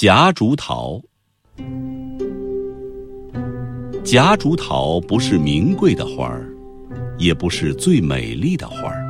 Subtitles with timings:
[0.00, 1.00] 夹竹桃，
[4.04, 6.46] 夹竹桃不是名贵的花儿，
[7.18, 9.04] 也不是最美丽的花儿，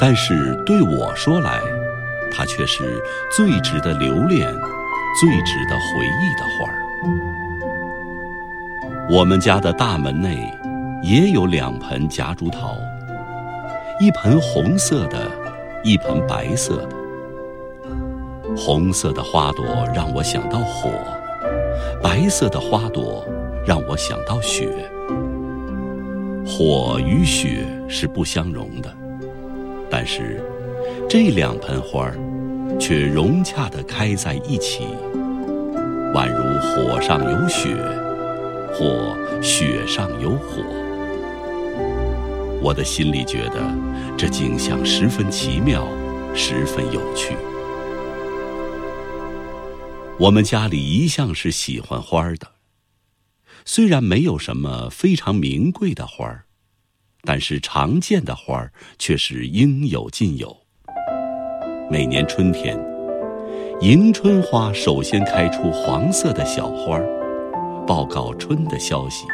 [0.00, 1.60] 但是对我说来，
[2.32, 3.00] 它却是
[3.36, 4.52] 最值得留恋、
[5.20, 6.74] 最值得回忆的花儿。
[9.08, 10.52] 我们家的大门内
[11.04, 12.76] 也有两盆夹竹桃，
[14.00, 15.30] 一盆红色的，
[15.84, 16.99] 一盆白色的。
[18.56, 19.64] 红色的花朵
[19.94, 20.90] 让我想到火，
[22.02, 23.24] 白色的花朵
[23.66, 24.68] 让我想到雪。
[26.46, 28.92] 火与雪是不相容的，
[29.88, 30.42] 但是
[31.08, 32.18] 这两盆花儿
[32.78, 34.84] 却融洽地开在一起，
[36.12, 37.68] 宛如火上有雪，
[38.74, 40.62] 或雪上有火。
[42.62, 43.60] 我的心里觉得
[44.18, 45.86] 这景象十分奇妙，
[46.34, 47.34] 十分有趣。
[50.20, 52.46] 我们家里一向是喜欢花的，
[53.64, 56.44] 虽然没有什么非常名贵的花儿，
[57.22, 60.54] 但是常见的花儿却是应有尽有。
[61.90, 62.78] 每年春天，
[63.80, 69.24] 迎春花首先开出黄色的小花儿，报告春的消息。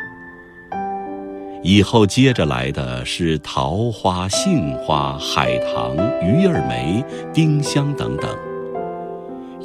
[1.65, 8.39] 以后接着来的是桃花、杏花、海棠、鱼儿梅、丁香等等。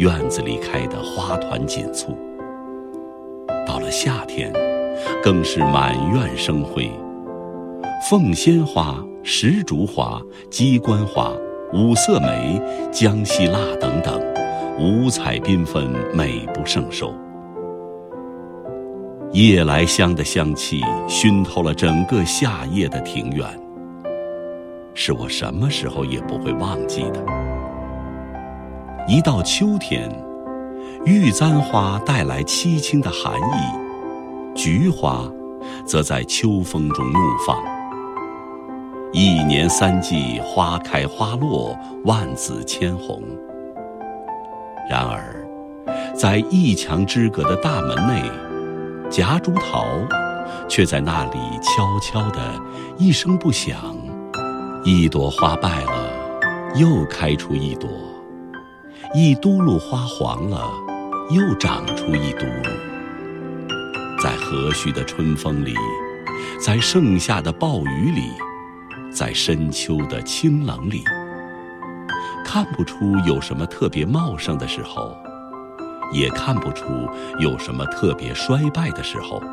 [0.01, 2.17] 院子里开得花团锦簇。
[3.67, 4.51] 到了夏天，
[5.21, 6.89] 更是满院生辉。
[8.09, 11.31] 凤仙花、石竹花、鸡冠花、
[11.71, 12.59] 五色梅、
[12.91, 14.19] 江西蜡等等，
[14.79, 17.13] 五彩缤纷，美不胜收。
[19.33, 23.45] 夜来香的香气熏透了整个夏夜的庭院，
[24.95, 27.40] 是我什么时候也不会忘记的。
[29.07, 30.09] 一到秋天，
[31.05, 35.23] 玉簪花带来凄清的寒意，菊花
[35.85, 37.57] 则在秋风中怒放。
[39.11, 41.75] 一年三季，花开花落，
[42.05, 43.21] 万紫千红。
[44.89, 45.45] 然而，
[46.15, 48.21] 在一墙之隔的大门内，
[49.09, 49.85] 夹竹桃
[50.69, 52.39] 却在那里悄悄地，
[52.97, 53.97] 一声不响，
[54.85, 56.09] 一朵花败了，
[56.75, 57.89] 又开出一朵。
[59.13, 60.71] 一嘟噜花黄了，
[61.31, 62.71] 又长出一嘟噜。
[64.23, 65.75] 在和煦的春风里，
[66.63, 68.31] 在盛夏的暴雨里，
[69.11, 71.03] 在深秋的清冷里，
[72.45, 75.13] 看不出有什么特别茂盛的时候，
[76.13, 76.85] 也看不出
[77.37, 79.43] 有什么特别衰败的时候。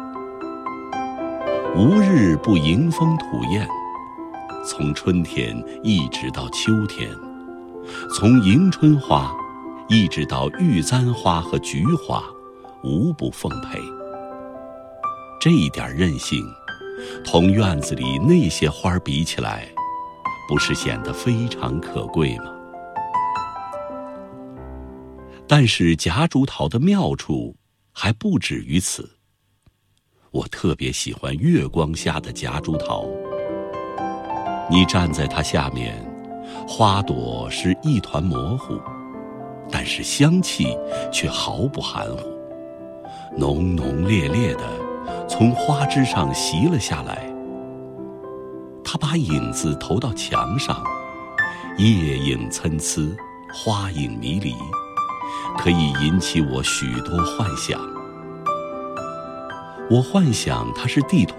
[1.74, 3.66] 无日不迎风吐艳，
[4.64, 7.10] 从春天一直到秋天，
[8.14, 9.34] 从迎春花。
[9.88, 12.22] 一直到玉簪花和菊花，
[12.84, 13.80] 无不奉陪。
[15.40, 16.44] 这一点韧性，
[17.24, 19.66] 同院子里那些花比起来，
[20.46, 22.52] 不是显得非常可贵吗？
[25.46, 27.56] 但是夹竹桃的妙处
[27.90, 29.08] 还不止于此。
[30.30, 33.06] 我特别喜欢月光下的夹竹桃。
[34.70, 35.96] 你站在它下面，
[36.68, 38.78] 花朵是一团模糊。
[39.70, 40.76] 但是香气
[41.12, 42.18] 却毫不含糊，
[43.36, 44.64] 浓浓烈烈的
[45.28, 47.30] 从花枝上袭了下来。
[48.82, 50.82] 它把影子投到墙上，
[51.76, 53.14] 夜影参差，
[53.52, 54.54] 花影迷离，
[55.58, 57.78] 可以引起我许多幻想。
[59.90, 61.34] 我幻想它是地图，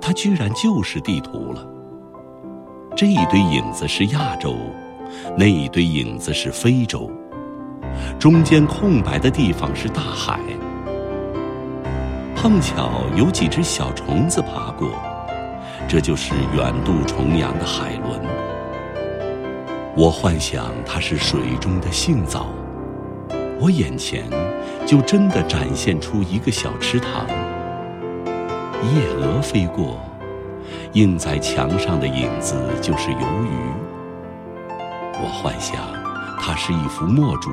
[0.00, 1.64] 它居然就是地图了。
[2.96, 4.56] 这一堆影子是亚洲。
[5.36, 7.10] 那一堆影子是非洲，
[8.18, 10.38] 中间空白的地方是大海。
[12.36, 14.90] 碰巧有几只小虫子爬过，
[15.88, 18.20] 这就是远渡重洋的海伦。
[19.96, 22.48] 我幻想它是水中的杏枣，
[23.60, 24.24] 我眼前
[24.84, 27.26] 就真的展现出一个小池塘。
[28.92, 29.98] 夜蛾飞过，
[30.92, 34.03] 映在墙上的影子就是游鱼。
[35.22, 35.76] 我幻想，
[36.40, 37.50] 它是一幅墨竹，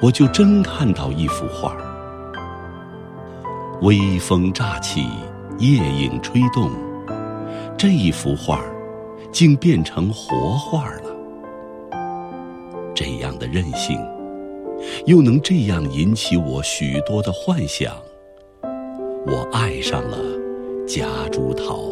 [0.00, 1.76] 我就真看到一幅画。
[3.80, 5.06] 微风乍起，
[5.58, 6.70] 夜影吹动，
[7.76, 8.60] 这一幅画
[9.30, 11.10] 竟变成活画了。
[12.94, 13.98] 这样的韧性，
[15.06, 17.92] 又能这样引起我许多的幻想。
[19.26, 20.18] 我爱上了
[20.86, 21.91] 夹竹桃。